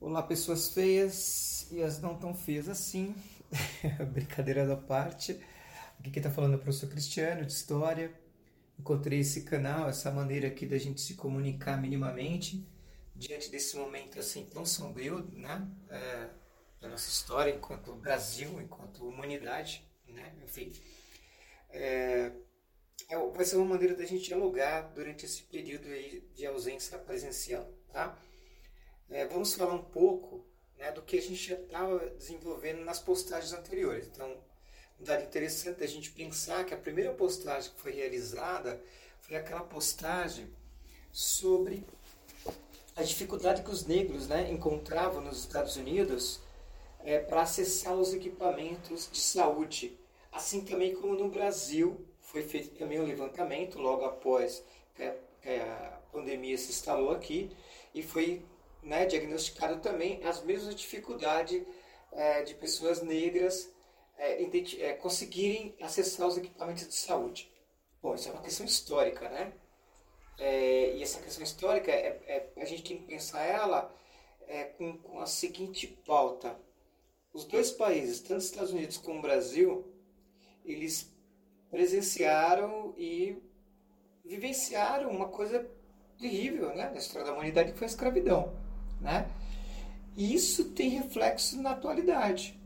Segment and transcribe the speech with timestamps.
[0.00, 3.16] Olá, pessoas feias e as não tão feias assim.
[4.12, 5.32] Brincadeira da parte.
[5.98, 8.14] Aqui quem está falando é o professor Cristiano, de História.
[8.78, 12.64] Encontrei esse canal, essa maneira aqui da gente se comunicar minimamente
[13.12, 15.68] diante desse momento assim tão sombrio, né?
[15.90, 16.28] É,
[16.80, 20.32] da nossa história enquanto Brasil, enquanto humanidade, né?
[20.44, 20.70] Enfim.
[21.70, 22.30] É,
[23.08, 27.68] é, vai ser uma maneira da gente dialogar durante esse período aí de ausência presencial,
[27.92, 28.16] tá?
[29.10, 30.44] É, vamos falar um pouco
[30.78, 34.06] né, do que a gente já estava desenvolvendo nas postagens anteriores.
[34.06, 34.36] Então,
[35.00, 38.80] um dado interessante a gente pensar que a primeira postagem que foi realizada
[39.20, 40.48] foi aquela postagem
[41.12, 41.84] sobre
[42.96, 46.40] a dificuldade que os negros né, encontravam nos Estados Unidos
[47.04, 49.96] é, para acessar os equipamentos de saúde.
[50.32, 54.62] Assim também como no Brasil foi feito também um levantamento logo após
[54.94, 57.50] que a pandemia se instalou aqui
[57.94, 58.42] e foi
[58.82, 61.62] né, diagnosticado também as mesmas dificuldades
[62.12, 63.70] é, de pessoas negras
[64.16, 67.50] é, é, conseguirem acessar os equipamentos de saúde.
[68.02, 69.52] Bom, isso é uma questão histórica, né?
[70.38, 73.94] É, e essa questão histórica, é, é, a gente tem que pensar ela
[74.78, 76.58] com, com a seguinte pauta.
[77.34, 79.86] Os dois países, tanto os Estados Unidos como o Brasil,
[80.64, 81.12] eles
[81.70, 83.36] presenciaram e
[84.24, 85.68] vivenciaram uma coisa
[86.18, 88.67] terrível né, na história da humanidade, que foi a escravidão.
[89.00, 89.26] Né?
[90.16, 92.58] E isso tem reflexo na atualidade.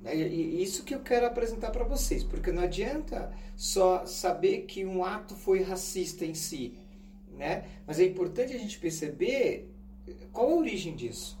[0.00, 0.16] Né?
[0.16, 5.04] E isso que eu quero apresentar para vocês, porque não adianta só saber que um
[5.04, 6.78] ato foi racista em si,
[7.36, 7.64] né?
[7.86, 9.70] mas é importante a gente perceber
[10.32, 11.38] qual a origem disso,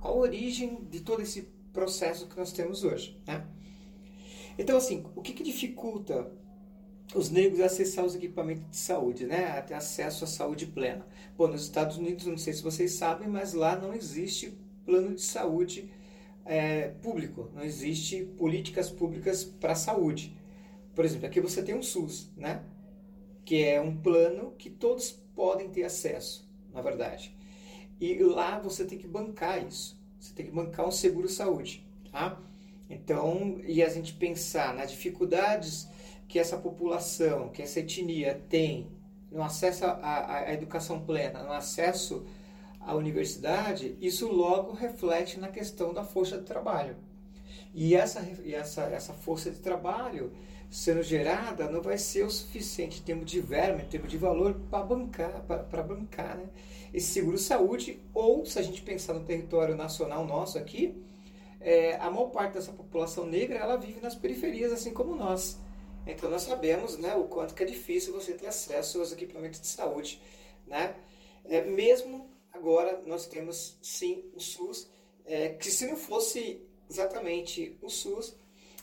[0.00, 1.42] qual a origem de todo esse
[1.72, 3.20] processo que nós temos hoje.
[3.26, 3.44] Né?
[4.58, 6.30] Então, assim, o que, que dificulta
[7.14, 9.46] os negros acessar os equipamentos de saúde, né?
[9.58, 11.06] Até acesso à saúde plena.
[11.36, 14.52] Bom, nos Estados Unidos, não sei se vocês sabem, mas lá não existe
[14.84, 15.90] plano de saúde
[16.44, 20.36] é, público, não existe políticas públicas para saúde.
[20.94, 22.62] Por exemplo, aqui você tem um SUS, né?
[23.44, 27.36] Que é um plano que todos podem ter acesso, na verdade.
[28.00, 29.98] E lá você tem que bancar isso.
[30.18, 32.40] Você tem que bancar um seguro saúde, tá?
[32.90, 35.88] Então, e a gente pensar nas dificuldades
[36.28, 38.86] que essa população, que essa etnia tem
[39.32, 42.24] no acesso à, educação plena, no acesso
[42.80, 46.96] à universidade, isso logo reflete na questão da força de trabalho.
[47.74, 50.32] E essa, e essa, essa força de trabalho
[50.70, 54.54] sendo gerada não vai ser o suficiente em termos de verme, em termos de valor
[54.70, 56.46] para bancar, para bancar né?
[56.92, 60.94] esse seguro-saúde, ou se a gente pensar no território nacional nosso aqui,
[61.60, 65.58] é, a maior parte dessa população negra ela vive nas periferias, assim como nós.
[66.08, 69.66] Então nós sabemos né, o quanto que é difícil você ter acesso aos equipamentos de
[69.66, 70.20] saúde.
[70.66, 70.96] Né?
[71.44, 74.88] É, mesmo agora nós temos sim o SUS,
[75.26, 78.34] é, que se não fosse exatamente o SUS,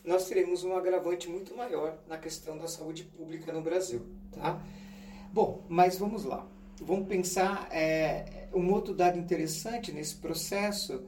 [0.03, 4.05] nós teremos um agravante muito maior na questão da saúde pública no Brasil.
[4.31, 4.63] Tá?
[5.33, 6.47] Bom, mas vamos lá.
[6.79, 11.03] Vamos pensar é, um outro dado interessante nesse processo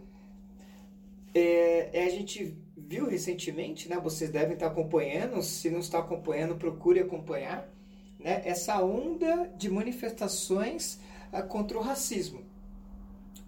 [1.34, 3.97] é, é a gente viu recentemente, né?
[3.97, 5.41] Vocês devem estar acompanhando.
[5.41, 7.67] Se não está acompanhando, procure acompanhar.
[8.19, 8.43] Né?
[8.45, 10.99] Essa onda de manifestações
[11.31, 12.45] ah, contra o racismo.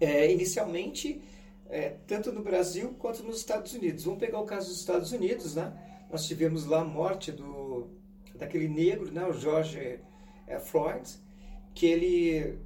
[0.00, 1.22] É, inicialmente,
[1.68, 4.04] é, tanto no Brasil quanto nos Estados Unidos.
[4.04, 5.72] Vamos pegar o caso dos Estados Unidos, né?
[6.10, 7.88] Nós tivemos lá a morte do
[8.34, 9.24] daquele negro, né?
[9.26, 10.00] O George
[10.46, 11.08] é, Floyd,
[11.74, 12.58] que ele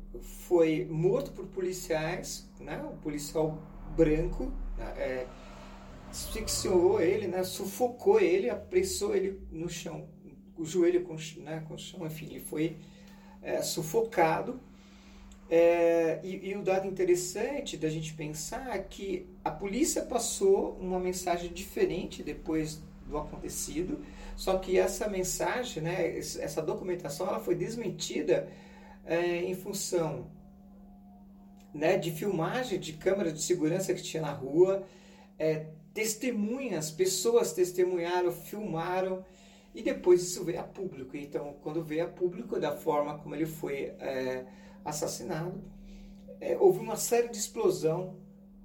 [0.47, 2.83] foi morto por policiais, né?
[2.83, 3.59] Um policial
[3.97, 5.27] branco, né?
[6.15, 10.09] Asfixiou ele, né, sufocou ele, apressou ele no chão,
[10.57, 12.77] o joelho com, né, com o chão, enfim, ele foi
[13.43, 14.61] é, sufocado.
[15.51, 20.99] É, e, e, o dado interessante da gente pensar é que a polícia passou uma
[20.99, 24.03] mensagem diferente depois do acontecido,
[24.37, 28.49] só que essa mensagem, né, essa documentação, ela foi desmentida
[29.05, 30.31] é, em função
[31.75, 34.87] né, de filmagem de câmera de segurança que tinha na rua,
[35.39, 39.25] é, testemunhas, pessoas testemunharam, filmaram
[39.73, 41.17] e depois isso veio a público.
[41.17, 44.45] Então, quando veio a público da forma como ele foi é,
[44.85, 45.63] assassinado,
[46.41, 48.17] é, houve uma série de explosão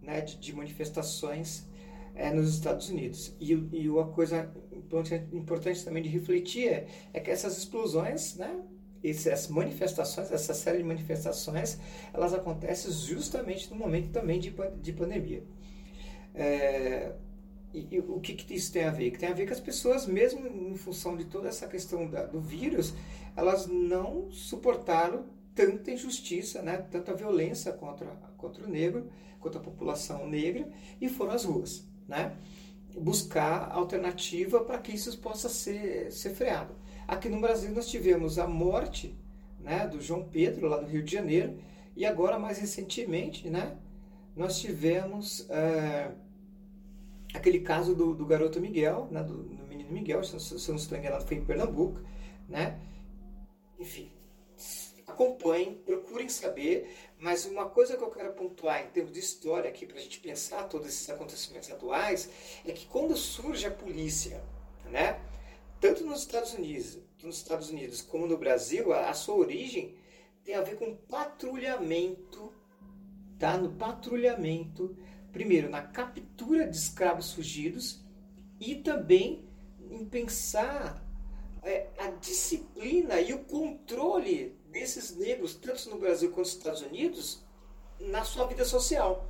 [0.02, 1.68] né, de, de manifestações
[2.16, 3.34] é, nos Estados Unidos.
[3.40, 4.52] E, e uma coisa
[5.32, 8.60] importante também de refletir é, é que essas explosões, né,
[9.04, 11.80] essas manifestações, essa série de manifestações,
[12.12, 15.44] elas acontecem justamente no momento também de, de pandemia.
[16.34, 17.14] É,
[17.74, 19.12] e, e, o que, que, isso tem a ver?
[19.12, 22.24] Que tem a ver que as pessoas, mesmo em função de toda essa questão da,
[22.26, 22.94] do vírus,
[23.36, 29.10] elas não suportaram tanta injustiça, né, tanta violência contra, contra o negro,
[29.40, 30.68] contra a população negra,
[31.02, 32.36] e foram às ruas, né,
[32.98, 36.74] buscar alternativa para que isso possa ser, ser freado.
[37.08, 39.18] Aqui no Brasil nós tivemos a morte
[39.60, 41.58] né, do João Pedro, lá no Rio de Janeiro,
[41.96, 43.78] e agora, mais recentemente, né,
[44.40, 46.12] nós tivemos é,
[47.34, 50.82] aquele caso do, do garoto Miguel, né, do, do, menino Miguel, se, se eu não
[50.82, 52.00] estou enganado, foi em Pernambuco,
[52.48, 52.80] né?
[53.78, 54.10] Enfim,
[55.06, 56.90] acompanhem, procurem saber,
[57.20, 60.22] mas uma coisa que eu quero pontuar em termos de história aqui, para a gente
[60.22, 62.30] pensar todos esses acontecimentos atuais,
[62.66, 64.42] é que quando surge a polícia,
[64.86, 65.20] né?
[65.82, 69.98] Tanto nos Estados Unidos, nos Estados Unidos como no Brasil, a, a sua origem
[70.46, 72.54] tem a ver com patrulhamento,
[73.40, 73.58] tá?
[73.58, 74.96] No patrulhamento
[75.32, 78.02] primeiro, na captura de escravos fugidos
[78.60, 79.48] e também
[79.90, 81.04] em pensar
[81.64, 87.44] é, a disciplina e o controle desses negros, tanto no Brasil quanto nos Estados Unidos,
[88.00, 89.28] na sua vida social.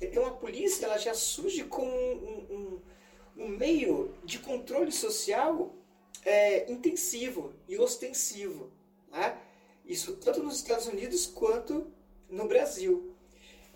[0.00, 2.46] Então a polícia ela já surge como um,
[3.36, 5.74] um, um meio de controle social
[6.24, 8.70] é, intensivo e ostensivo.
[9.10, 9.38] Né?
[9.84, 11.86] Isso tanto nos Estados Unidos quanto
[12.28, 13.15] no Brasil.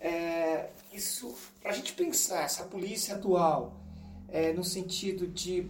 [0.01, 3.79] É, isso, para a gente pensar essa polícia atual,
[4.27, 5.69] é, no sentido de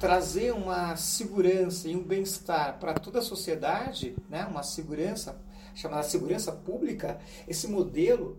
[0.00, 5.40] trazer uma segurança e um bem-estar para toda a sociedade, né, uma segurança
[5.74, 8.36] chamada segurança pública, esse modelo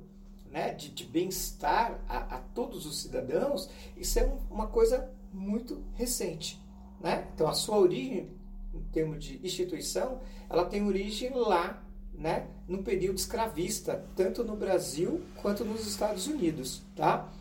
[0.51, 5.81] né, de, de bem-estar a, a, todos os cidadãos, isso é um, uma coisa muito
[5.93, 6.61] recente.
[6.99, 7.27] Né?
[7.33, 8.29] Então, a sua origem,
[8.73, 11.81] em termos de instituição, ela tem origem lá
[12.13, 16.81] né, no período escravista, tanto no Brasil quanto nos Estados Unidos.
[16.95, 17.31] Tá?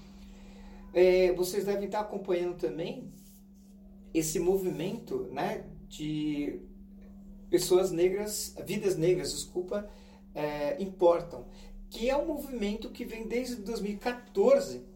[0.92, 3.12] É, vocês devem estar acompanhando também
[4.12, 6.60] esse movimento né, de
[7.48, 9.88] pessoas negras, vidas negras, desculpa,
[10.34, 11.44] é, importam,
[11.88, 14.88] que é um movimento que vem desde 2014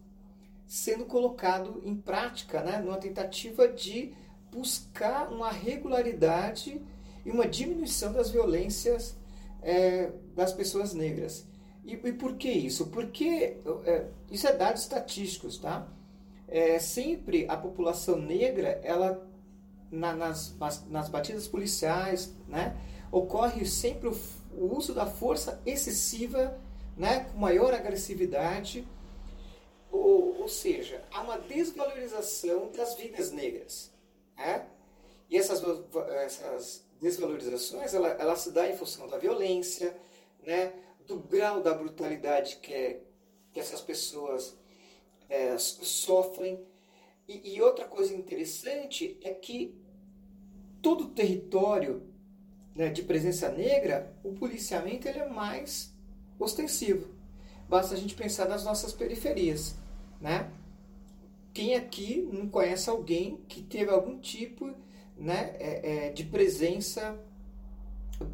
[0.65, 4.13] sendo colocado em prática, né, numa tentativa de
[4.51, 6.81] buscar uma regularidade
[7.25, 9.15] e uma diminuição das violências
[9.65, 11.45] é, das pessoas negras.
[11.83, 12.87] E, e, por que isso?
[12.87, 15.87] Porque é, isso é dados estatísticos, tá?
[16.47, 19.27] É, sempre a população negra, ela
[19.91, 20.55] na, nas,
[20.87, 22.77] nas batidas policiais, né,
[23.11, 24.17] ocorre sempre o,
[24.53, 26.57] o uso da força excessiva,
[26.95, 28.87] né, com maior agressividade,
[29.91, 33.91] ou, ou seja, há uma desvalorização das vidas negras.
[35.49, 35.63] Essas,
[36.23, 39.95] essas desvalorizações, ela, ela se dá em função da violência,
[40.43, 40.73] né,
[41.07, 43.01] do grau da brutalidade que, é,
[43.53, 44.57] que essas pessoas
[45.29, 46.65] é, sofrem.
[47.27, 49.75] E, e, outra coisa interessante é que
[50.81, 52.03] todo território
[52.75, 55.93] né, de presença negra, o policiamento ele é mais
[56.39, 57.13] ostensivo.
[57.67, 59.75] Basta a gente pensar nas nossas periferias.
[60.21, 60.51] Né?
[61.53, 64.75] Quem aqui não conhece alguém que teve algum tipo
[65.17, 67.17] né, é, é, de presença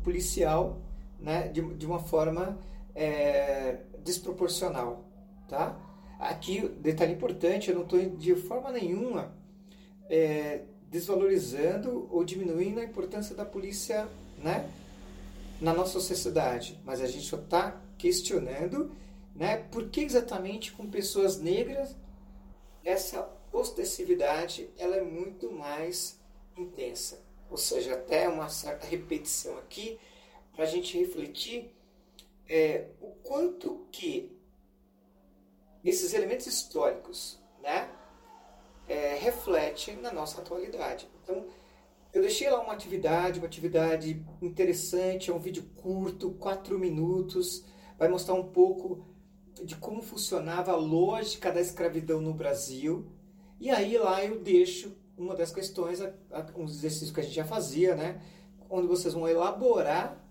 [0.04, 0.80] policial
[1.20, 2.58] né, de, de uma forma
[2.96, 5.06] é, desproporcional.
[5.48, 5.78] Tá?
[6.20, 9.34] Aqui, detalhe importante, eu não estou de forma nenhuma
[10.10, 14.08] é, desvalorizando ou diminuindo a importância da polícia
[14.38, 14.70] né,
[15.60, 18.92] na nossa sociedade, mas a gente só está questionando
[19.36, 21.96] né, por que exatamente com pessoas negras
[22.84, 26.20] essa ostensividade ela é muito mais
[26.58, 27.24] intensa.
[27.50, 30.00] Ou seja, até uma certa repetição aqui
[30.54, 31.74] para a gente refletir
[32.48, 34.32] é, o quanto que
[35.84, 37.90] esses elementos históricos né,
[38.88, 41.10] é, refletem na nossa atualidade.
[41.24, 41.48] Então,
[42.14, 47.66] eu deixei lá uma atividade, uma atividade interessante, é um vídeo curto, quatro minutos,
[47.98, 49.06] vai mostrar um pouco
[49.64, 53.10] de como funcionava a lógica da escravidão no Brasil.
[53.60, 56.00] E aí lá eu deixo uma das questões,
[56.56, 58.22] uns exercícios que a gente já fazia, né?
[58.70, 60.22] Onde vocês vão elaborar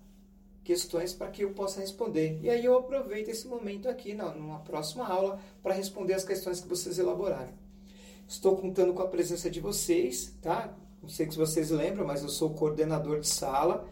[0.64, 2.38] questões para que eu possa responder.
[2.42, 6.68] E aí eu aproveito esse momento aqui, numa próxima aula, para responder as questões que
[6.68, 7.52] vocês elaboraram.
[8.28, 10.76] Estou contando com a presença de vocês, tá?
[11.02, 13.88] Não sei se vocês lembram, mas eu sou coordenador de sala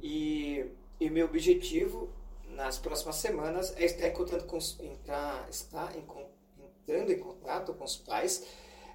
[0.00, 0.66] e,
[1.00, 2.10] e meu objetivo
[2.50, 6.04] nas próximas semanas é estar, com, entrar, estar em,
[6.62, 8.46] entrando em contato com os pais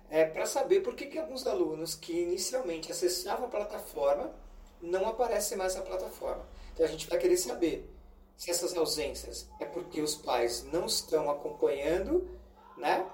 [0.09, 4.33] é, para saber por que, que alguns alunos que inicialmente acessavam a plataforma
[4.81, 6.45] não aparecem mais na plataforma.
[6.73, 7.89] Então a gente vai querer saber
[8.35, 12.29] se essas ausências é porque os pais não estão acompanhando,
[12.77, 13.05] né?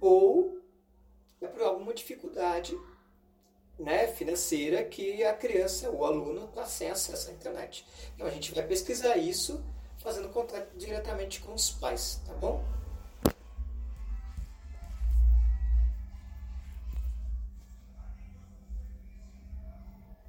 [0.00, 0.60] Ou
[1.40, 2.78] é por alguma dificuldade
[3.78, 7.86] né, financeira que a criança, o aluno, está sem acesso à internet.
[8.14, 9.64] Então a gente vai pesquisar isso
[9.98, 12.62] fazendo contato diretamente com os pais, tá bom?